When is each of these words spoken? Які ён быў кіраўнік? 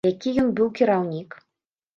Які 0.09 0.29
ён 0.43 0.49
быў 0.61 0.71
кіраўнік? 0.81 1.41